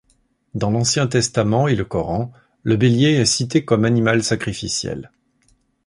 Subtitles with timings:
[0.55, 2.31] Dans l'Ancien Testament et le Coran,
[2.63, 5.11] le bélier est cité comme animal sacrificiel.